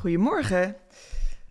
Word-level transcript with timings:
Goedemorgen. 0.00 0.76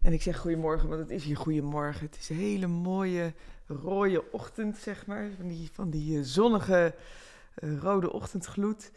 En 0.02 0.14
ik 0.14 0.22
zeg 0.22 0.38
goedemorgen, 0.38 0.90
want 0.90 1.02
het 1.02 1.10
is 1.10 1.24
hier 1.24 1.38
goedemorgen. 1.38 2.06
Het 2.06 2.18
is 2.20 2.30
een 2.30 2.36
hele 2.36 2.68
mooie 2.68 3.34
rode 3.68 4.32
ochtend, 4.32 4.78
zeg 4.78 5.06
maar. 5.06 5.30
Van 5.38 5.48
die, 5.48 5.70
van 5.74 5.90
die 5.90 6.18
eh, 6.18 6.24
zonnige 6.24 6.96
uh, 7.60 7.80
rode 7.80 8.12
ochtendgloed. 8.12 8.92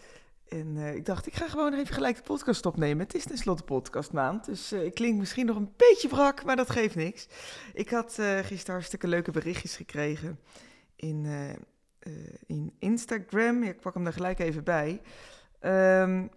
En 0.48 0.76
uh, 0.76 0.94
ik 0.94 1.06
dacht, 1.06 1.26
ik 1.26 1.34
ga 1.34 1.48
gewoon 1.48 1.74
even 1.74 1.94
gelijk 1.94 2.16
de 2.16 2.22
podcast 2.22 2.66
opnemen. 2.66 3.04
Het 3.04 3.14
is 3.14 3.24
tenslotte 3.24 3.62
podcastmaand, 3.62 4.44
dus 4.44 4.72
ik 4.72 4.94
klink 4.94 5.18
misschien 5.18 5.46
nog 5.46 5.56
een 5.56 5.72
beetje 5.76 6.08
brak, 6.08 6.44
maar 6.44 6.56
dat 6.56 6.70
geeft 6.70 6.94
niks. 6.94 7.26
Ik 7.74 7.90
had 7.90 8.12
gisteren 8.42 8.74
hartstikke 8.74 9.08
leuke 9.08 9.30
berichtjes 9.30 9.76
gekregen 9.76 10.38
in, 10.96 11.26
in 12.46 12.72
Instagram. 12.78 13.62
Ik 13.62 13.80
pak 13.80 13.94
hem 13.94 14.06
er 14.06 14.12
gelijk 14.12 14.38
even 14.38 14.64
bij. 14.64 15.00
Um, 15.60 16.30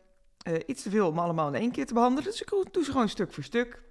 iets 0.66 0.84
te 0.84 0.90
veel 0.90 1.08
om 1.08 1.20
allemaal 1.20 1.48
in 1.48 1.62
één 1.62 1.72
keer 1.72 1.86
te 1.86 1.94
behandelen, 1.94 2.32
dus 2.32 2.42
ik 2.42 2.50
doe 2.72 2.84
ze 2.84 2.92
gewoon 2.92 3.10
stuk 3.10 3.34
voor 3.34 3.44
stuk. 3.44 3.82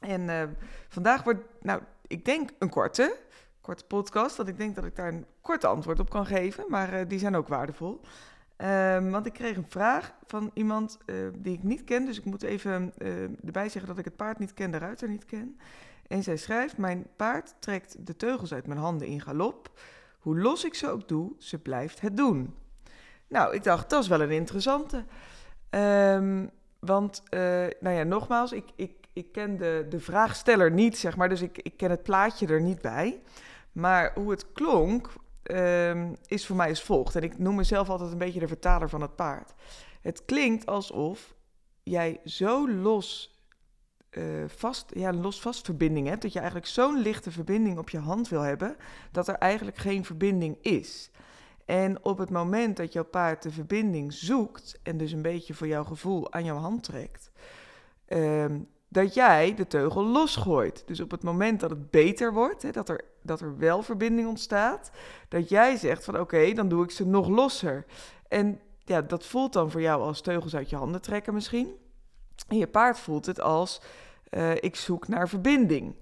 En 0.00 0.56
vandaag 0.88 1.22
wordt, 1.22 1.40
nou, 1.60 1.82
ik 2.06 2.24
denk 2.24 2.50
een 2.58 2.70
korte, 2.70 3.16
korte 3.60 3.84
podcast, 3.84 4.36
want 4.36 4.48
ik 4.48 4.56
denk 4.58 4.74
dat 4.74 4.84
ik 4.84 4.96
daar 4.96 5.08
een 5.08 5.26
korte 5.40 5.66
antwoord 5.66 6.00
op 6.00 6.10
kan 6.10 6.26
geven, 6.26 6.64
maar 6.68 7.08
die 7.08 7.18
zijn 7.18 7.36
ook 7.36 7.48
waardevol. 7.48 8.00
Um, 8.58 9.10
want 9.10 9.26
ik 9.26 9.32
kreeg 9.32 9.56
een 9.56 9.66
vraag 9.68 10.14
van 10.26 10.50
iemand 10.54 10.98
die 11.34 11.52
ik 11.52 11.62
niet 11.62 11.84
ken. 11.84 12.04
Dus 12.04 12.18
ik 12.18 12.24
moet 12.24 12.42
even 12.42 12.92
erbij 13.44 13.68
zeggen 13.68 13.86
dat 13.86 13.98
ik 13.98 14.04
het 14.04 14.16
paard 14.16 14.38
niet 14.38 14.54
ken, 14.54 14.70
de 14.70 14.78
ruiter 14.78 15.08
niet 15.08 15.24
ken. 15.24 15.58
En 16.06 16.22
zij 16.22 16.36
schrijft: 16.36 16.76
Mijn 16.76 17.06
paard 17.16 17.54
trekt 17.58 18.06
de 18.06 18.16
teugels 18.16 18.54
uit 18.54 18.66
mijn 18.66 18.78
handen 18.78 19.06
in 19.06 19.20
galop. 19.20 19.70
Hoe 20.18 20.38
los 20.38 20.64
ik 20.64 20.74
ze 20.74 20.88
ook 20.88 21.08
doe, 21.08 21.32
ze 21.38 21.58
blijft 21.58 22.00
het 22.00 22.16
doen. 22.16 22.54
Nou, 23.28 23.54
ik 23.54 23.64
dacht, 23.64 23.90
dat 23.90 24.02
is 24.02 24.08
wel 24.08 24.20
een 24.20 24.30
interessante. 24.30 25.04
Um, 25.76 26.50
want, 26.78 27.22
uh, 27.30 27.40
nou 27.80 27.96
ja, 27.96 28.02
nogmaals, 28.02 28.52
ik, 28.52 28.64
ik, 28.76 28.92
ik 29.12 29.32
ken 29.32 29.56
de, 29.56 29.86
de 29.88 30.00
vraagsteller 30.00 30.70
niet, 30.70 30.98
zeg 30.98 31.16
maar. 31.16 31.28
Dus 31.28 31.42
ik, 31.42 31.58
ik 31.58 31.76
ken 31.76 31.90
het 31.90 32.02
plaatje 32.02 32.46
er 32.46 32.60
niet 32.60 32.80
bij. 32.80 33.20
Maar 33.72 34.12
hoe 34.14 34.30
het 34.30 34.52
klonk, 34.52 35.12
um, 35.42 36.16
is 36.26 36.46
voor 36.46 36.56
mij 36.56 36.68
als 36.68 36.82
volgt. 36.82 37.16
En 37.16 37.22
ik 37.22 37.38
noem 37.38 37.54
mezelf 37.54 37.88
altijd 37.88 38.12
een 38.12 38.18
beetje 38.18 38.40
de 38.40 38.48
vertaler 38.48 38.88
van 38.88 39.00
het 39.00 39.16
paard. 39.16 39.54
Het 40.00 40.24
klinkt 40.24 40.66
alsof 40.66 41.34
jij 41.82 42.20
zo 42.24 42.70
los, 42.70 43.40
uh, 44.10 44.24
vast, 44.46 44.90
ja, 44.94 45.12
los 45.12 45.40
vast 45.40 45.64
verbinding 45.64 46.08
hebt. 46.08 46.22
Dat 46.22 46.32
je 46.32 46.38
eigenlijk 46.38 46.68
zo'n 46.68 46.98
lichte 46.98 47.30
verbinding 47.30 47.78
op 47.78 47.90
je 47.90 47.98
hand 47.98 48.28
wil 48.28 48.40
hebben. 48.40 48.76
Dat 49.12 49.28
er 49.28 49.34
eigenlijk 49.34 49.76
geen 49.76 50.04
verbinding 50.04 50.58
is. 50.60 51.10
En 51.66 52.04
op 52.04 52.18
het 52.18 52.30
moment 52.30 52.76
dat 52.76 52.92
jouw 52.92 53.04
paard 53.04 53.42
de 53.42 53.50
verbinding 53.50 54.12
zoekt. 54.12 54.78
En 54.82 54.96
dus 54.96 55.12
een 55.12 55.22
beetje 55.22 55.54
voor 55.54 55.66
jouw 55.66 55.84
gevoel 55.84 56.32
aan 56.32 56.44
jouw 56.44 56.58
hand 56.58 56.82
trekt. 56.82 57.30
Um, 58.08 58.68
dat 58.88 59.14
jij 59.14 59.54
de 59.54 59.66
teugel 59.66 60.04
losgooit. 60.04 60.82
Dus 60.86 61.00
op 61.00 61.10
het 61.10 61.22
moment 61.22 61.60
dat 61.60 61.70
het 61.70 61.90
beter 61.90 62.32
wordt, 62.32 62.74
dat, 62.74 62.88
er, 62.88 63.00
dat 63.22 63.40
er 63.40 63.58
wel 63.58 63.82
verbinding 63.82 64.28
ontstaat, 64.28 64.90
dat 65.28 65.48
jij 65.48 65.76
zegt 65.76 66.04
van 66.04 66.20
oké, 66.20 66.52
dan 66.52 66.68
doe 66.68 66.84
ik 66.84 66.90
ze 66.90 67.06
nog 67.06 67.28
losser. 67.28 67.84
En 68.28 68.60
ja, 68.84 69.02
dat 69.02 69.24
voelt 69.24 69.52
dan 69.52 69.70
voor 69.70 69.80
jou 69.80 70.02
als 70.02 70.20
teugels 70.20 70.56
uit 70.56 70.70
je 70.70 70.76
handen 70.76 71.02
trekken 71.02 71.34
misschien. 71.34 71.74
En 72.48 72.56
je 72.56 72.66
paard 72.66 72.98
voelt 72.98 73.26
het 73.26 73.40
als 73.40 73.82
uh, 74.30 74.54
ik 74.54 74.76
zoek 74.76 75.08
naar 75.08 75.28
verbinding. 75.28 75.94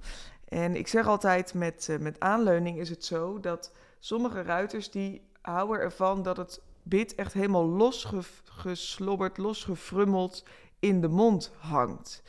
En 0.48 0.77
ik 0.77 0.89
zeg 0.89 1.07
altijd 1.07 1.55
met, 1.55 1.87
uh, 1.91 1.98
met 1.98 2.20
aanleuning 2.20 2.79
is 2.79 2.89
het 2.89 3.05
zo 3.05 3.41
dat 3.41 3.73
sommige 3.98 4.42
ruiters 4.42 4.91
die 4.91 5.23
houden 5.45 5.81
ervan 5.81 6.23
dat 6.23 6.37
het 6.37 6.61
bit 6.83 7.14
echt 7.14 7.33
helemaal 7.33 7.67
losgeslobberd, 7.67 9.39
losgefrummeld 9.39 10.45
in 10.78 11.01
de 11.01 11.09
mond 11.09 11.53
hangt. 11.59 12.23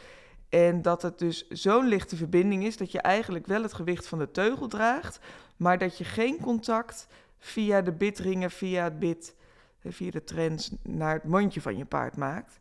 En 0.50 0.82
dat 0.82 1.02
het 1.02 1.20
dus 1.20 1.48
zo'n 1.50 1.88
lichte 1.88 2.16
verbinding 2.16 2.66
is 2.66 2.78
dat 2.78 2.92
je 2.92 3.02
eigenlijk 3.02 3.48
wel 3.48 3.62
het 3.62 3.74
gewicht 3.74 4.08
van 4.08 4.20
de 4.20 4.32
teugel 4.32 4.68
draagt, 4.68 5.20
maar 5.58 5.78
dat 5.78 5.98
je 5.98 6.04
geen 6.04 6.40
contact 6.40 7.08
via 7.38 7.82
de 7.82 7.92
bitringen, 7.92 8.52
via 8.52 8.84
het 8.84 9.00
bit, 9.00 9.36
eh, 9.82 9.92
via 9.92 10.12
de 10.12 10.24
trends 10.24 10.72
naar 10.84 11.14
het 11.14 11.24
mondje 11.24 11.62
van 11.62 11.78
je 11.78 11.86
paard 11.86 12.18
maakt. 12.18 12.58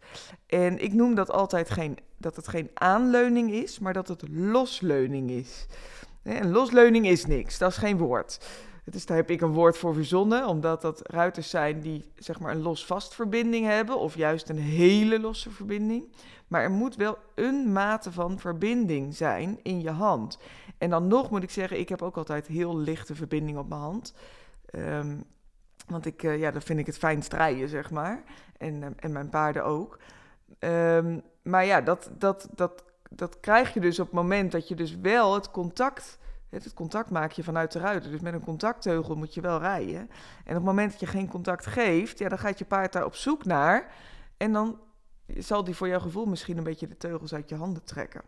En 0.47 0.79
ik 0.79 0.93
noem 0.93 1.15
dat 1.15 1.31
altijd 1.31 1.71
geen, 1.71 1.99
dat 2.17 2.37
het 2.37 2.49
geen 2.49 2.71
aanleuning 2.75 3.53
is, 3.53 3.79
maar 3.79 3.93
dat 3.93 4.09
het 4.09 4.29
losleuning 4.29 5.31
is. 5.31 5.67
En 6.23 6.51
losleuning 6.51 7.07
is 7.07 7.27
niks, 7.27 7.59
dat 7.59 7.71
is 7.71 7.77
geen 7.77 7.99
woord. 7.99 8.39
Dus 8.85 9.07
daar 9.07 9.17
heb 9.17 9.31
ik 9.31 9.41
een 9.41 9.53
woord 9.53 9.79
voor 9.79 9.95
verzonnen, 9.95 10.47
omdat 10.47 10.83
dat 10.83 11.11
ruiters 11.11 11.51
zijn 11.51 11.81
die 11.81 12.13
zeg 12.17 12.41
maar 12.41 12.53
een 12.53 12.63
los-vast 12.63 13.15
verbinding 13.15 13.67
hebben, 13.67 13.99
of 13.99 14.17
juist 14.17 14.49
een 14.49 14.59
hele 14.59 15.21
losse 15.21 15.51
verbinding. 15.51 16.13
Maar 16.49 16.63
er 16.63 16.71
moet 16.71 16.97
wel 16.97 17.19
een 17.35 17.73
mate 17.73 18.13
van 18.13 18.39
verbinding 18.39 19.15
zijn 19.15 19.59
in 19.63 19.81
je 19.81 19.91
hand. 19.91 20.39
En 20.79 20.91
dan 20.91 21.07
nog 21.07 21.31
moet 21.31 21.43
ik 21.43 21.51
zeggen, 21.51 21.79
ik 21.79 21.89
heb 21.89 22.03
ook 22.03 22.17
altijd 22.17 22.47
heel 22.47 22.79
lichte 22.79 23.15
verbinding 23.15 23.59
op 23.59 23.69
mijn 23.69 23.81
hand. 23.81 24.15
Um, 24.75 25.25
want 25.87 26.07
ik, 26.07 26.23
uh, 26.23 26.39
ja, 26.39 26.51
dat 26.51 26.65
vind 26.65 26.79
ik 26.79 26.87
het 26.87 26.99
fijn 26.99 27.23
strijden, 27.23 27.69
zeg 27.69 27.91
maar. 27.91 28.23
En, 28.59 28.75
uh, 28.75 28.87
en 28.97 29.13
mijn 29.13 29.29
paarden 29.29 29.65
ook. 29.65 29.99
Um, 30.59 31.23
maar 31.43 31.65
ja, 31.65 31.81
dat, 31.81 32.11
dat, 32.19 32.49
dat, 32.55 32.85
dat 33.11 33.41
krijg 33.41 33.75
je 33.75 33.81
dus 33.81 33.99
op 33.99 34.07
het 34.07 34.15
moment 34.15 34.53
dat 34.53 34.69
je 34.69 34.75
dus 34.75 34.97
wel 34.97 35.35
het 35.35 35.51
contact... 35.51 36.19
Het 36.63 36.75
contact 36.75 37.11
maak 37.11 37.33
je 37.33 37.43
vanuit 37.43 37.73
de 37.73 37.79
ruiter. 37.79 38.11
Dus 38.11 38.21
met 38.21 38.35
een 38.35 38.45
contactteugel 38.45 39.17
moet 39.17 39.35
je 39.35 39.41
wel 39.41 39.59
rijden. 39.59 39.99
En 40.45 40.51
op 40.51 40.55
het 40.55 40.63
moment 40.63 40.91
dat 40.91 41.01
je 41.01 41.07
geen 41.07 41.29
contact 41.29 41.67
geeft, 41.67 42.19
ja, 42.19 42.29
dan 42.29 42.39
gaat 42.39 42.59
je 42.59 42.65
paard 42.65 42.93
daar 42.93 43.05
op 43.05 43.15
zoek 43.15 43.45
naar. 43.45 43.93
En 44.37 44.53
dan 44.53 44.81
zal 45.27 45.65
die 45.65 45.75
voor 45.75 45.89
jouw 45.89 46.01
gevoel 46.01 46.27
misschien 46.27 46.57
een 46.57 46.65
beetje 46.65 46.89
de 46.89 46.97
teugels 46.97 47.35
uit 47.35 47.49
je 47.49 47.55
handen 47.55 47.85
trekken. 47.85 48.23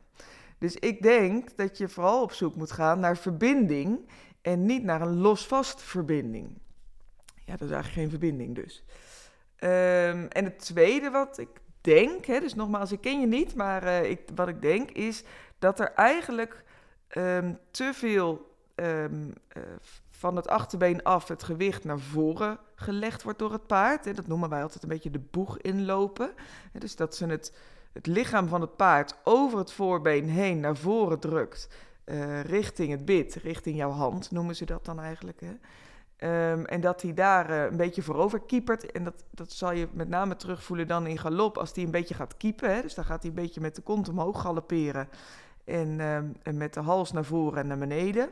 Dus 0.59 0.77
ik 0.77 1.03
denk 1.03 1.57
dat 1.57 1.79
je 1.79 1.89
vooral 1.89 2.23
op 2.23 2.33
zoek 2.33 2.55
moet 2.55 2.73
gaan 2.73 3.01
naar 3.01 3.17
verbinding 3.17 4.09
en 4.43 4.67
niet 4.67 4.83
naar 4.83 5.01
een 5.01 5.17
losvast 5.17 5.83
verbinding. 5.83 6.59
Ja, 7.45 7.57
dat 7.57 7.69
is 7.69 7.75
eigenlijk 7.75 7.93
geen 7.93 8.11
verbinding 8.11 8.55
dus. 8.55 8.85
Um, 9.61 10.29
en 10.29 10.45
het 10.45 10.59
tweede 10.59 11.11
wat 11.11 11.39
ik 11.39 11.49
denk, 11.81 12.25
hè, 12.25 12.41
dus 12.41 12.55
nogmaals, 12.55 12.93
ik 12.93 13.01
ken 13.01 13.21
je 13.21 13.27
niet, 13.27 13.55
maar 13.55 13.83
uh, 13.83 14.11
ik, 14.11 14.21
wat 14.35 14.49
ik 14.49 14.63
denk 14.63 14.91
is 14.91 15.25
dat 15.59 15.81
er 15.81 15.93
eigenlijk 15.93 16.65
um, 17.17 17.59
te 17.71 17.91
veel 17.95 18.55
um, 18.75 19.33
uh, 19.57 19.63
van 20.11 20.37
het 20.37 20.49
achterbeen 20.49 21.03
af 21.03 21.29
het 21.29 21.43
gewicht 21.43 21.85
naar 21.85 21.99
voren 21.99 22.59
gelegd 22.75 23.23
wordt 23.23 23.39
door 23.39 23.53
het 23.53 23.67
paard. 23.67 24.17
Dat 24.17 24.27
noemen 24.27 24.49
wij 24.49 24.63
altijd 24.63 24.83
een 24.83 24.89
beetje 24.89 25.11
de 25.11 25.23
boeg 25.31 25.59
inlopen. 25.59 26.31
Dus 26.73 26.97
dat 26.97 27.17
ze 27.17 27.27
het, 27.27 27.57
het 27.93 28.07
lichaam 28.07 28.49
van 28.49 28.61
het 28.61 28.77
paard 28.77 29.15
over 29.25 29.59
het 29.59 29.73
voorbeen 29.73 30.29
heen 30.29 30.61
naar 30.61 30.77
voren 30.77 31.19
drukt. 31.19 31.69
Uh, 32.05 32.41
richting 32.41 32.91
het 32.91 33.05
bit, 33.05 33.35
richting 33.35 33.77
jouw 33.77 33.91
hand 33.91 34.31
noemen 34.31 34.57
ze 34.57 34.65
dat 34.65 34.85
dan 34.85 35.01
eigenlijk. 35.01 35.41
Hè? 35.41 35.53
Um, 36.53 36.65
en 36.65 36.81
dat 36.81 37.03
hij 37.03 37.15
daar 37.15 37.51
uh, 37.51 37.65
een 37.65 37.77
beetje 37.77 38.03
voorover 38.03 38.41
kiepert. 38.41 38.93
En 38.93 39.05
dat, 39.05 39.25
dat 39.31 39.53
zal 39.53 39.73
je 39.73 39.89
met 39.93 40.09
name 40.09 40.37
terugvoelen 40.37 40.87
dan 40.87 41.07
in 41.07 41.19
galop 41.19 41.59
als 41.59 41.73
hij 41.75 41.85
een 41.85 41.91
beetje 41.91 42.15
gaat 42.15 42.37
kiepen. 42.37 42.75
Hè? 42.75 42.83
Dus 42.83 42.95
dan 42.95 43.05
gaat 43.05 43.23
hij 43.23 43.31
een 43.31 43.37
beetje 43.37 43.61
met 43.61 43.75
de 43.75 43.83
kont 43.83 44.09
omhoog 44.09 44.41
galopperen. 44.41 45.09
En, 45.67 46.01
um, 46.01 46.37
en 46.43 46.57
met 46.57 46.75
de 46.75 46.81
hals 46.81 47.13
naar 47.13 47.25
voren 47.25 47.59
en 47.59 47.67
naar 47.67 47.79
beneden. 47.79 48.29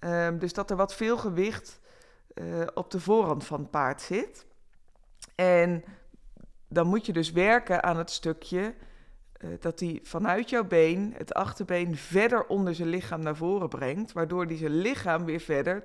Um, 0.00 0.38
dus 0.38 0.52
dat 0.52 0.70
er 0.70 0.76
wat 0.76 0.94
veel 0.94 1.16
gewicht 1.16 1.80
uh, 2.34 2.66
op 2.74 2.90
de 2.90 3.00
voorhand 3.00 3.44
van 3.44 3.60
het 3.60 3.70
paard 3.70 4.00
zit. 4.00 4.46
En 5.34 5.84
dan 6.68 6.86
moet 6.86 7.06
je 7.06 7.12
dus 7.12 7.32
werken 7.32 7.82
aan 7.82 7.96
het 7.96 8.10
stukje 8.10 8.74
uh, 9.40 9.50
dat 9.60 9.80
hij 9.80 10.00
vanuit 10.02 10.50
jouw 10.50 10.64
been 10.64 11.14
het 11.16 11.34
achterbeen 11.34 11.96
verder 11.96 12.46
onder 12.46 12.74
zijn 12.74 12.88
lichaam 12.88 13.20
naar 13.20 13.36
voren 13.36 13.68
brengt, 13.68 14.12
waardoor 14.12 14.44
hij 14.44 14.56
zijn 14.56 14.76
lichaam 14.76 15.24
weer 15.24 15.40
verder 15.40 15.84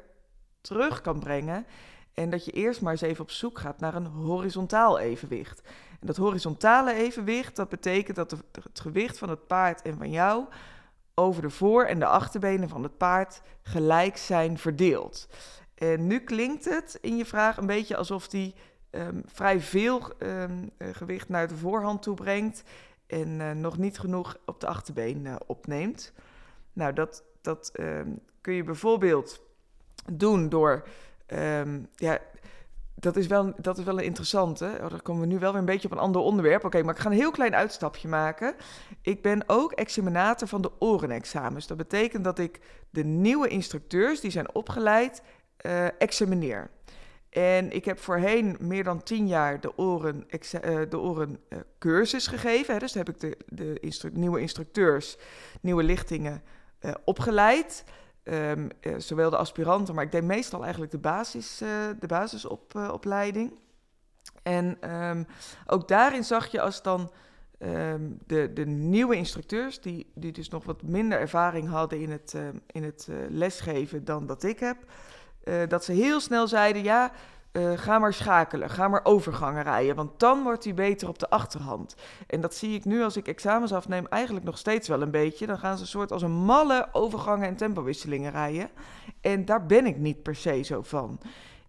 terug 0.62 1.02
kan 1.02 1.20
brengen. 1.20 1.66
En 2.14 2.30
dat 2.30 2.46
je 2.46 2.52
eerst 2.52 2.82
maar 2.82 2.92
eens 2.92 3.02
even 3.02 3.24
op 3.24 3.32
zoek 3.32 3.60
gaat 3.60 3.80
naar 3.80 3.96
een 3.96 4.06
horizontaal 4.06 5.00
evenwicht. 5.00 5.62
En 6.00 6.08
dat 6.08 6.18
horizontale 6.18 6.94
evenwicht, 6.94 7.56
dat 7.56 7.70
betekent 7.70 8.16
dat 8.16 8.32
het 8.64 8.80
gewicht 8.80 9.18
van 9.18 9.30
het 9.30 9.48
paard 9.48 9.82
en 9.82 9.98
van 9.98 10.12
jou 10.12 10.46
over 11.14 11.42
de 11.42 11.50
voor- 11.50 11.86
en 11.86 12.00
de 12.00 12.06
achterbenen 12.06 12.70
van 12.70 12.84
het 12.84 12.98
paard 12.98 13.42
gelijk 13.62 14.18
zijn 14.18 14.58
verdeeld. 14.58 15.28
En 15.76 16.08
nu 16.08 16.20
klinkt 16.20 16.66
het 16.66 16.98
in 17.02 17.18
je 17.18 17.26
vraag 17.26 17.58
een 17.58 17.66
beetje 17.66 17.96
alsof 17.96 18.28
die 18.28 18.56
um, 18.92 19.22
vrij 19.26 19.60
veel 19.60 20.14
um, 20.20 20.72
gewicht 20.80 21.30
naar 21.30 21.48
de 21.48 21.58
voorhand 21.58 22.02
toe 22.02 22.16
brengt 22.16 22.64
en 23.08 23.40
uh, 23.40 23.52
nog 23.52 23.78
niet 23.78 24.00
genoeg 24.00 24.38
op 24.46 24.60
de 24.60 24.68
achterbeen 24.68 25.26
uh, 25.26 25.36
opneemt. 25.46 26.14
Nou, 26.74 26.94
dat, 26.94 27.24
dat 27.42 27.72
um, 27.80 28.20
kun 28.42 28.54
je 28.54 28.64
bijvoorbeeld 28.64 29.42
doen 30.14 30.50
door 30.50 30.88
ja, 31.96 32.20
dat 33.00 33.16
is 33.16 33.28
wel, 33.28 33.54
dat 33.58 33.78
is 33.78 33.84
wel 33.84 33.98
een 33.98 34.04
interessante. 34.04 34.78
Oh, 34.82 34.90
dan 34.90 35.02
komen 35.02 35.22
we 35.22 35.28
nu 35.28 35.40
wel 35.40 35.52
weer 35.52 35.60
een 35.60 35.66
beetje 35.66 35.88
op 35.88 35.94
een 35.94 36.04
ander 36.04 36.22
onderwerp. 36.22 36.66
Oké, 36.66 36.84
maar 36.84 36.96
ik 36.96 37.02
ga 37.02 37.10
een 37.10 37.16
heel 37.16 37.32
klein 37.32 37.56
uitstapje 37.56 38.08
maken. 38.08 38.56
Ik 39.02 39.22
ben 39.22 39.44
ook 39.48 39.72
examinator 39.72 40.48
van 40.48 40.62
de 40.62 40.72
orenexamens. 40.80 41.68
Dat 41.68 41.78
betekent 41.78 42.24
dat 42.24 42.40
ik 42.40 42.60
de 42.90 43.04
nieuwe 43.04 43.48
instructeurs 43.48 44.22
die 44.22 44.32
zijn 44.32 44.54
opgeleid 44.54 45.22
uh, 45.66 46.02
examineer. 46.02 46.70
En 47.30 47.72
ik 47.72 47.86
heb 47.86 48.00
voorheen 48.00 48.58
meer 48.60 48.84
dan 48.84 49.04
tien 49.04 49.28
jaar 49.28 49.60
de 49.60 49.78
oren, 49.78 50.28
de 50.90 51.00
oren 51.00 51.40
cursus 51.80 52.28
gegeven. 52.28 52.80
Dus 52.80 52.94
heb 52.94 53.10
ik 53.10 53.20
de, 53.20 53.38
de 53.46 54.10
nieuwe 54.14 54.40
instructeurs, 54.40 55.18
nieuwe 55.62 55.84
lichtingen 55.84 56.44
opgeleid. 57.04 57.84
Um, 58.32 58.70
zowel 58.98 59.30
de 59.30 59.38
aspiranten, 59.38 59.96
maar 59.96 60.04
ik 60.04 60.12
deed 60.12 60.24
meestal 60.24 60.62
eigenlijk 60.62 60.92
de, 60.92 60.98
basis, 60.98 61.62
uh, 61.62 61.70
de 62.00 62.08
basisopleiding. 62.08 63.54
en 64.44 64.94
um, 64.96 65.28
ook 65.68 65.88
daarin 65.88 66.24
zag 66.24 66.48
je 66.48 66.62
als 66.62 66.82
dan 66.82 67.12
um, 67.60 68.20
de, 68.28 68.54
de 68.54 68.66
nieuwe 68.66 69.16
instructeurs, 69.16 69.82
die, 69.82 70.12
die 70.16 70.32
dus 70.32 70.50
nog 70.50 70.64
wat 70.64 70.82
minder 70.82 71.20
ervaring 71.20 71.70
hadden 71.70 72.02
in 72.02 72.12
het, 72.12 72.36
in 72.68 72.84
het 72.84 73.08
lesgeven 73.30 74.06
dan 74.06 74.26
dat 74.26 74.44
ik 74.44 74.60
heb, 74.60 74.78
dat 75.68 75.84
ze 75.84 75.92
heel 75.92 76.20
snel 76.20 76.48
zeiden: 76.48 76.84
ja, 76.84 77.12
uh, 77.52 77.78
ga 77.78 78.00
maar 78.00 78.14
schakelen, 78.14 78.70
ga 78.70 78.88
maar 78.88 79.02
overgangen 79.04 79.64
rijden, 79.64 79.96
want 79.96 80.20
dan 80.20 80.44
wordt 80.44 80.64
hij 80.64 80.74
beter 80.74 81.08
op 81.08 81.20
de 81.20 81.30
achterhand. 81.30 81.96
En 82.28 82.42
dat 82.42 82.56
zie 82.56 82.76
ik 82.76 82.86
nu 82.86 83.04
als 83.04 83.18
ik 83.18 83.28
examens 83.28 83.74
afneem 83.74 84.08
eigenlijk 84.08 84.46
nog 84.46 84.58
steeds 84.58 84.88
wel 84.88 85.02
een 85.02 85.12
beetje. 85.12 85.48
Dan 85.48 85.60
gaan 85.60 85.76
ze 85.76 85.82
een 85.82 85.88
soort 85.88 86.12
als 86.12 86.22
een 86.22 86.32
malle 86.32 86.88
overgangen 86.92 87.48
en 87.48 87.56
tempowisselingen 87.56 88.32
rijden. 88.32 88.70
En 89.22 89.46
daar 89.46 89.66
ben 89.66 89.86
ik 89.86 89.98
niet 89.98 90.24
per 90.24 90.36
se 90.36 90.62
zo 90.62 90.82
van. 90.82 91.20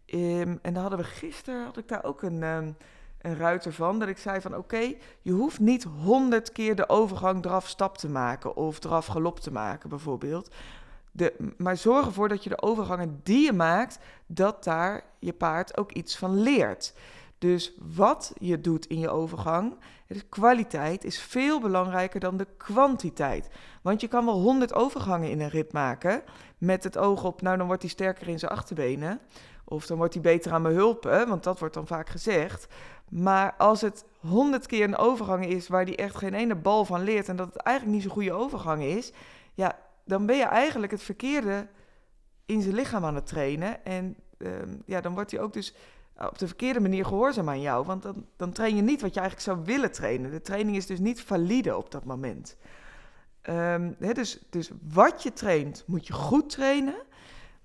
Um, 0.07 0.59
en 0.63 0.73
dan 0.73 0.83
hadden 0.83 0.99
we 0.99 1.05
gisteren, 1.05 1.65
had 1.65 1.77
ik 1.77 1.89
daar 1.89 2.05
ook 2.05 2.23
een, 2.23 2.43
um, 2.43 2.77
een 3.21 3.37
ruiter 3.37 3.73
van, 3.73 3.99
dat 3.99 4.09
ik 4.09 4.19
zei 4.19 4.41
van 4.41 4.57
oké, 4.57 4.95
je 5.21 5.33
hoeft 5.33 5.61
niet 5.61 5.85
honderd 5.85 6.53
keer 6.53 6.77
de 6.77 6.89
overgang 6.89 7.43
draf 7.43 7.69
stap 7.69 7.99
te 7.99 8.09
maken 8.09 8.57
of 8.57 8.79
draf 8.79 9.07
galop 9.07 9.41
te 9.41 9.53
maken 9.53 9.89
bijvoorbeeld. 9.89 10.51
De, 11.13 11.53
maar 11.57 11.77
zorg 11.77 12.07
ervoor 12.07 12.29
dat 12.29 12.45
je 12.45 12.51
de 12.51 12.63
overgangen 12.63 13.21
die 13.23 13.45
je 13.45 13.53
maakt, 13.53 13.99
dat 14.27 14.65
daar 14.65 15.05
je 15.19 15.33
paard 15.33 15.77
ook 15.77 15.93
iets 15.93 16.17
van 16.17 16.43
leert. 16.43 16.95
Dus 17.39 17.73
wat 17.95 18.33
je 18.39 18.61
doet 18.61 18.87
in 18.87 18.99
je 18.99 19.11
overgang, 19.11 19.75
de 20.07 20.23
kwaliteit 20.29 21.05
is 21.05 21.21
veel 21.21 21.61
belangrijker 21.61 22.21
dan 22.21 22.37
de 22.37 22.47
kwantiteit. 22.57 23.49
Want 23.83 24.01
je 24.01 24.09
kan 24.09 24.25
wel 24.25 24.41
100 24.41 24.75
overgangen 24.75 25.31
in 25.31 25.41
een 25.41 25.49
rit 25.49 25.73
maken 25.73 26.23
met 26.59 26.85
het 26.85 26.99
oog 26.99 27.25
op, 27.25 27.43
nou 27.43 27.57
dan 27.57 27.67
wordt 27.67 27.83
hij 27.83 27.91
sterker 27.91 28.29
in 28.29 28.39
zijn 28.39 28.53
achterbenen. 28.53 29.21
Of 29.65 29.87
dan 29.87 29.97
wordt 29.97 30.15
hij 30.15 30.23
beter 30.23 30.53
aan 30.53 30.63
mijn 30.63 30.75
hulpen, 30.75 31.29
want 31.29 31.45
dat 31.45 31.59
wordt 31.59 31.75
dan 31.75 31.87
vaak 31.87 32.09
gezegd. 32.09 32.67
Maar 33.09 33.55
als 33.59 33.81
het 33.81 34.05
100 34.19 34.67
keer 34.67 34.85
een 34.85 34.97
overgang 34.97 35.47
is 35.47 35.69
waar 35.69 35.85
hij 35.85 35.97
echt 35.97 36.17
geen 36.17 36.35
ene 36.35 36.55
bal 36.55 36.85
van 36.85 37.03
leert 37.03 37.29
en 37.29 37.37
dat 37.37 37.47
het 37.47 37.63
eigenlijk 37.63 37.97
niet 37.97 38.05
zo'n 38.05 38.15
goede 38.15 38.33
overgang 38.33 38.83
is, 38.83 39.13
ja, 39.55 39.79
dan 40.05 40.27
ben 40.27 40.37
je 40.37 40.45
eigenlijk 40.45 40.93
het 40.93 41.03
verkeerde 41.03 41.69
in 42.47 42.63
zijn 42.63 42.75
lichaam 42.75 43.05
aan 43.05 43.15
het 43.15 43.27
trainen. 43.27 43.85
En 43.85 44.17
ehm, 44.39 44.77
ja, 44.87 45.01
dan 45.01 45.15
wordt 45.15 45.31
hij 45.31 45.41
ook 45.41 45.53
dus 45.53 45.75
op 46.29 46.39
de 46.39 46.47
verkeerde 46.47 46.81
manier 46.81 47.05
gehoorzaam 47.05 47.49
aan 47.49 47.61
jou. 47.61 47.87
Want 47.87 48.03
dan, 48.03 48.27
dan 48.37 48.53
train 48.53 48.77
je 48.77 48.83
niet 48.83 49.01
wat 49.01 49.15
je 49.15 49.21
eigenlijk 49.21 49.51
zou 49.51 49.65
willen 49.65 49.93
trainen. 49.93 50.31
De 50.31 50.41
training 50.41 50.77
is 50.77 50.87
dus 50.87 50.99
niet 50.99 51.21
valide 51.21 51.77
op 51.77 51.91
dat 51.91 52.05
moment. 52.05 52.57
Um, 53.49 53.97
dus, 53.99 54.43
dus 54.51 54.71
wat 54.93 55.23
je 55.23 55.33
traint, 55.33 55.85
moet 55.87 56.07
je 56.07 56.13
goed 56.13 56.51
trainen. 56.51 56.95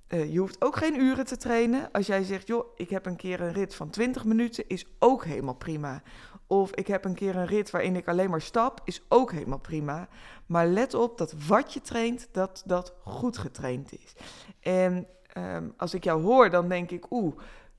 Uh, 0.07 0.31
je 0.33 0.39
hoeft 0.39 0.63
ook 0.63 0.75
geen 0.75 0.99
uren 0.99 1.25
te 1.25 1.37
trainen. 1.37 1.91
Als 1.91 2.07
jij 2.07 2.23
zegt, 2.23 2.47
joh, 2.47 2.65
ik 2.75 2.89
heb 2.89 3.05
een 3.05 3.15
keer 3.15 3.41
een 3.41 3.53
rit 3.53 3.75
van 3.75 3.89
20 3.89 4.25
minuten, 4.25 4.67
is 4.67 4.85
ook 4.99 5.25
helemaal 5.25 5.55
prima. 5.55 6.01
Of 6.47 6.71
ik 6.71 6.87
heb 6.87 7.05
een 7.05 7.13
keer 7.13 7.35
een 7.35 7.45
rit 7.45 7.69
waarin 7.69 7.95
ik 7.95 8.07
alleen 8.07 8.29
maar 8.29 8.41
stap, 8.41 8.81
is 8.83 9.01
ook 9.07 9.31
helemaal 9.31 9.59
prima. 9.59 10.07
Maar 10.45 10.67
let 10.67 10.93
op 10.93 11.17
dat 11.17 11.33
wat 11.47 11.73
je 11.73 11.81
traint, 11.81 12.27
dat 12.31 12.63
dat 12.65 12.93
goed 13.03 13.37
getraind 13.37 13.93
is. 13.93 14.15
En 14.59 15.07
um, 15.37 15.73
als 15.77 15.93
ik 15.93 16.03
jou 16.03 16.21
hoor, 16.21 16.49
dan 16.49 16.69
denk 16.69 16.91
ik, 16.91 17.11
oeh, 17.11 17.35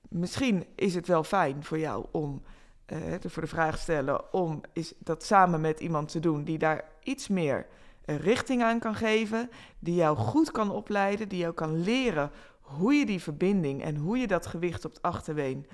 misschien 0.08 0.66
is 0.74 0.94
het 0.94 1.06
wel 1.06 1.24
fijn 1.24 1.64
voor 1.64 1.78
jou 1.78 2.04
om, 2.10 2.42
uh, 2.86 2.98
voor 3.26 3.42
de 3.42 3.48
vraag 3.48 3.78
stellen, 3.78 4.32
om 4.32 4.60
is 4.72 4.94
dat 4.98 5.24
samen 5.24 5.60
met 5.60 5.80
iemand 5.80 6.08
te 6.08 6.20
doen 6.20 6.44
die 6.44 6.58
daar 6.58 6.84
iets 7.02 7.28
meer 7.28 7.66
richting 8.04 8.62
aan 8.62 8.78
kan 8.78 8.94
geven, 8.94 9.50
die 9.78 9.94
jou 9.94 10.16
goed 10.16 10.50
kan 10.50 10.70
opleiden, 10.70 11.28
die 11.28 11.38
jou 11.38 11.54
kan 11.54 11.82
leren 11.82 12.30
hoe 12.60 12.94
je 12.94 13.06
die 13.06 13.22
verbinding 13.22 13.82
en 13.82 13.96
hoe 13.96 14.18
je 14.18 14.26
dat 14.26 14.46
gewicht 14.46 14.84
op 14.84 14.92
het 14.92 15.02
achterbeen 15.02 15.66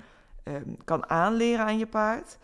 um, 0.43 0.77
kan 0.83 1.09
aanleren 1.09 1.65
aan 1.65 1.77
je 1.77 1.87
paard. 1.87 2.37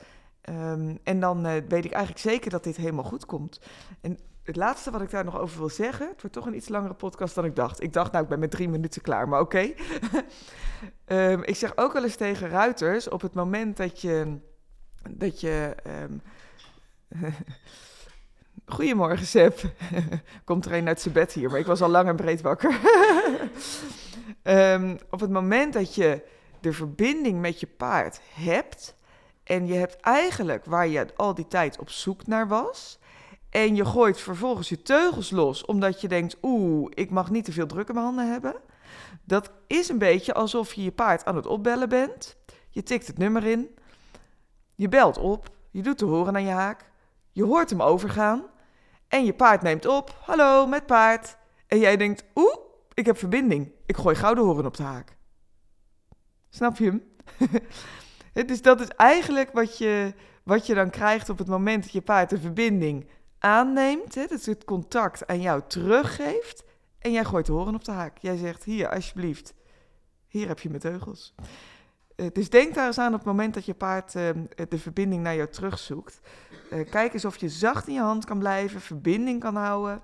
Um, 0.49 0.99
en 1.03 1.19
dan 1.19 1.45
uh, 1.45 1.51
weet 1.67 1.85
ik 1.85 1.91
eigenlijk 1.91 2.21
zeker 2.21 2.51
dat 2.51 2.63
dit 2.63 2.75
helemaal 2.75 3.03
goed 3.03 3.25
komt. 3.25 3.59
En 4.01 4.19
het 4.43 4.55
laatste 4.55 4.91
wat 4.91 5.01
ik 5.01 5.09
daar 5.09 5.23
nog 5.23 5.39
over 5.39 5.59
wil 5.59 5.69
zeggen, 5.69 6.07
het 6.07 6.21
wordt 6.21 6.35
toch 6.35 6.45
een 6.45 6.55
iets 6.55 6.69
langere 6.69 6.93
podcast 6.93 7.35
dan 7.35 7.45
ik 7.45 7.55
dacht. 7.55 7.81
Ik 7.81 7.93
dacht, 7.93 8.11
nou, 8.11 8.23
ik 8.23 8.29
ben 8.29 8.39
met 8.39 8.51
drie 8.51 8.69
minuten 8.69 9.01
klaar, 9.01 9.27
maar 9.27 9.39
oké. 9.39 9.73
Um, 11.05 11.43
ik 11.51 11.55
zeg 11.55 11.77
ook 11.77 11.93
wel 11.93 12.03
eens 12.03 12.15
tegen 12.15 12.49
ruiters, 12.49 13.09
op 13.09 13.21
het 13.21 13.33
moment 13.33 13.77
dat 13.77 14.01
je, 14.01 14.37
dat 15.09 15.39
je 15.39 15.75
um, 15.87 16.21
Goedemorgen, 18.65 19.25
Seb. 19.25 19.59
Komt 20.45 20.65
er 20.65 20.73
een 20.73 20.87
uit 20.87 21.01
zijn 21.01 21.13
bed 21.13 21.33
hier, 21.33 21.49
maar 21.49 21.59
ik 21.59 21.65
was 21.65 21.81
al 21.81 21.89
lang 21.89 22.07
en 22.07 22.15
breed 22.15 22.41
wakker. 22.41 22.79
op 25.09 25.19
het 25.19 25.29
moment 25.29 25.73
dat 25.73 25.95
je 25.95 26.23
de 26.59 26.73
verbinding 26.73 27.39
met 27.41 27.59
je 27.59 27.67
paard 27.67 28.21
hebt, 28.33 28.97
en 29.49 29.67
je 29.67 29.73
hebt 29.73 29.95
eigenlijk 29.95 30.65
waar 30.65 30.87
je 30.87 31.07
al 31.15 31.33
die 31.33 31.47
tijd 31.47 31.79
op 31.79 31.89
zoek 31.89 32.27
naar 32.27 32.47
was. 32.47 32.99
En 33.49 33.75
je 33.75 33.85
gooit 33.85 34.19
vervolgens 34.19 34.69
je 34.69 34.81
teugels 34.81 35.29
los, 35.29 35.65
omdat 35.65 36.01
je 36.01 36.07
denkt: 36.07 36.37
oeh, 36.41 36.91
ik 36.93 37.09
mag 37.09 37.29
niet 37.29 37.45
te 37.45 37.51
veel 37.51 37.65
druk 37.65 37.87
in 37.87 37.93
mijn 37.93 38.05
handen 38.05 38.31
hebben. 38.31 38.55
Dat 39.23 39.51
is 39.67 39.89
een 39.89 39.97
beetje 39.97 40.33
alsof 40.33 40.73
je 40.73 40.83
je 40.83 40.91
paard 40.91 41.25
aan 41.25 41.35
het 41.35 41.45
opbellen 41.45 41.89
bent. 41.89 42.35
Je 42.69 42.83
tikt 42.83 43.07
het 43.07 43.17
nummer 43.17 43.45
in, 43.45 43.75
je 44.75 44.89
belt 44.89 45.17
op, 45.17 45.49
je 45.71 45.81
doet 45.81 45.99
de 45.99 46.05
horen 46.05 46.35
aan 46.35 46.43
je 46.43 46.49
haak, 46.49 46.91
je 47.31 47.43
hoort 47.43 47.69
hem 47.69 47.81
overgaan 47.81 48.45
en 49.07 49.25
je 49.25 49.33
paard 49.33 49.61
neemt 49.61 49.85
op: 49.85 50.15
hallo, 50.25 50.67
met 50.67 50.85
paard. 50.85 51.37
En 51.67 51.79
jij 51.79 51.97
denkt: 51.97 52.23
oeh, 52.35 52.55
ik 52.93 53.05
heb 53.05 53.17
verbinding, 53.17 53.71
ik 53.85 53.97
gooi 53.97 54.15
gouden 54.15 54.43
horen 54.43 54.65
op 54.65 54.77
de 54.77 54.83
haak. 54.83 55.17
Snap 56.49 56.77
je 56.77 56.85
hem? 56.85 57.03
Dus 58.45 58.61
dat 58.61 58.81
is 58.81 58.87
eigenlijk 58.87 59.51
wat 59.51 59.77
je, 59.77 60.13
wat 60.43 60.65
je 60.65 60.73
dan 60.73 60.89
krijgt 60.89 61.29
op 61.29 61.37
het 61.37 61.47
moment 61.47 61.83
dat 61.83 61.91
je 61.91 62.01
paard 62.01 62.29
de 62.29 62.39
verbinding 62.39 63.07
aanneemt. 63.39 64.15
Hè? 64.15 64.21
Dat 64.21 64.39
is 64.39 64.45
het 64.45 64.63
contact 64.63 65.27
aan 65.27 65.41
jou 65.41 65.61
teruggeeft. 65.67 66.63
En 66.99 67.11
jij 67.11 67.25
gooit 67.25 67.45
de 67.45 67.51
horen 67.51 67.75
op 67.75 67.83
de 67.83 67.91
haak. 67.91 68.17
Jij 68.17 68.37
zegt, 68.37 68.63
hier 68.63 68.89
alsjeblieft, 68.89 69.53
hier 70.27 70.47
heb 70.47 70.59
je 70.59 70.69
mijn 70.69 70.81
teugels. 70.81 71.33
Uh, 72.15 72.27
dus 72.33 72.49
denk 72.49 72.75
daar 72.75 72.87
eens 72.87 72.97
aan 72.97 73.13
op 73.13 73.19
het 73.19 73.27
moment 73.27 73.53
dat 73.53 73.65
je 73.65 73.73
paard 73.73 74.15
uh, 74.15 74.29
de 74.69 74.77
verbinding 74.77 75.23
naar 75.23 75.35
jou 75.35 75.49
terugzoekt. 75.49 76.19
Uh, 76.73 76.89
kijk 76.89 77.13
eens 77.13 77.25
of 77.25 77.37
je 77.37 77.49
zacht 77.49 77.87
in 77.87 77.93
je 77.93 77.99
hand 77.99 78.25
kan 78.25 78.39
blijven, 78.39 78.81
verbinding 78.81 79.39
kan 79.39 79.55
houden. 79.55 80.01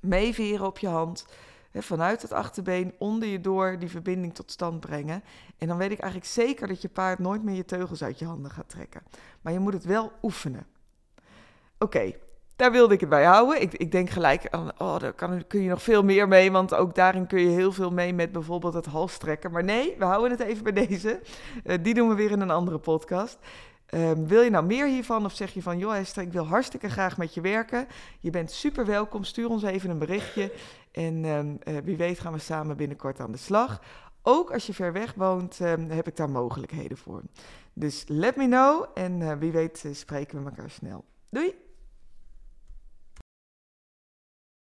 Meeveren 0.00 0.66
op 0.66 0.78
je 0.78 0.88
hand 0.88 1.26
vanuit 1.72 2.22
het 2.22 2.32
achterbeen 2.32 2.94
onder 2.98 3.28
je 3.28 3.40
door 3.40 3.78
die 3.78 3.90
verbinding 3.90 4.34
tot 4.34 4.50
stand 4.50 4.80
brengen. 4.80 5.22
En 5.58 5.68
dan 5.68 5.76
weet 5.76 5.90
ik 5.90 5.98
eigenlijk 5.98 6.30
zeker 6.30 6.68
dat 6.68 6.82
je 6.82 6.88
paard 6.88 7.18
nooit 7.18 7.42
meer 7.42 7.54
je 7.54 7.64
teugels 7.64 8.02
uit 8.02 8.18
je 8.18 8.24
handen 8.24 8.50
gaat 8.50 8.68
trekken. 8.68 9.02
Maar 9.40 9.52
je 9.52 9.58
moet 9.58 9.72
het 9.72 9.84
wel 9.84 10.12
oefenen. 10.22 10.66
Oké, 11.78 12.12
daar 12.56 12.72
wilde 12.72 12.94
ik 12.94 13.00
het 13.00 13.08
bij 13.08 13.24
houden. 13.24 13.62
Ik, 13.62 13.74
ik 13.74 13.92
denk 13.92 14.10
gelijk 14.10 14.48
aan, 14.50 14.70
oh, 14.78 14.98
daar 14.98 15.12
kan, 15.12 15.46
kun 15.46 15.62
je 15.62 15.68
nog 15.68 15.82
veel 15.82 16.02
meer 16.02 16.28
mee, 16.28 16.52
want 16.52 16.74
ook 16.74 16.94
daarin 16.94 17.26
kun 17.26 17.40
je 17.40 17.48
heel 17.48 17.72
veel 17.72 17.90
mee 17.90 18.14
met 18.14 18.32
bijvoorbeeld 18.32 18.74
het 18.74 18.86
halstrekken. 18.86 19.50
Maar 19.50 19.64
nee, 19.64 19.94
we 19.98 20.04
houden 20.04 20.30
het 20.30 20.40
even 20.40 20.62
bij 20.64 20.86
deze. 20.86 21.20
Uh, 21.64 21.76
die 21.82 21.94
doen 21.94 22.08
we 22.08 22.14
weer 22.14 22.30
in 22.30 22.40
een 22.40 22.50
andere 22.50 22.78
podcast. 22.78 23.38
Um, 23.94 24.26
wil 24.26 24.42
je 24.42 24.50
nou 24.50 24.64
meer 24.64 24.86
hiervan 24.86 25.24
of 25.24 25.34
zeg 25.34 25.54
je 25.54 25.62
van, 25.62 25.78
joh 25.78 25.96
Esther, 25.96 26.22
ik 26.22 26.32
wil 26.32 26.46
hartstikke 26.46 26.88
graag 26.88 27.16
met 27.16 27.34
je 27.34 27.40
werken. 27.40 27.86
Je 28.20 28.30
bent 28.30 28.50
super 28.50 28.86
welkom, 28.86 29.24
stuur 29.24 29.48
ons 29.48 29.62
even 29.62 29.90
een 29.90 29.98
berichtje. 29.98 30.52
En 30.92 31.24
um, 31.24 31.58
uh, 31.64 31.76
wie 31.84 31.96
weet 31.96 32.18
gaan 32.18 32.32
we 32.32 32.38
samen 32.38 32.76
binnenkort 32.76 33.20
aan 33.20 33.32
de 33.32 33.38
slag. 33.38 33.82
Ook 34.22 34.52
als 34.52 34.66
je 34.66 34.74
ver 34.74 34.92
weg 34.92 35.14
woont, 35.14 35.60
um, 35.60 35.90
heb 35.90 36.06
ik 36.06 36.16
daar 36.16 36.30
mogelijkheden 36.30 36.96
voor. 36.96 37.22
Dus 37.72 38.04
let 38.06 38.36
me 38.36 38.46
know 38.46 38.84
en 38.94 39.20
uh, 39.20 39.32
wie 39.32 39.52
weet 39.52 39.82
uh, 39.86 39.94
spreken 39.94 40.38
we 40.38 40.50
elkaar 40.50 40.70
snel. 40.70 41.04
Doei! 41.28 41.67